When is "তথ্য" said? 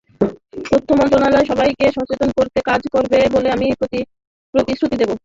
0.71-0.89